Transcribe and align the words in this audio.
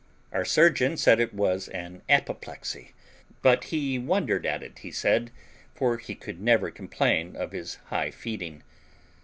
Our 0.31 0.45
surgeon 0.45 0.97
said 0.97 1.19
it 1.19 1.31
was 1.31 1.67
an 1.67 2.01
apoplexy, 2.09 2.95
but 3.43 3.65
he 3.65 3.99
wondered 3.99 4.47
at 4.47 4.63
it, 4.63 4.79
he 4.79 4.89
said, 4.89 5.29
for 5.75 5.99
he 5.99 6.15
could 6.15 6.41
never 6.41 6.71
complain 6.71 7.35
of 7.35 7.51
his 7.51 7.75
high 7.91 8.09
feeding. 8.09 8.63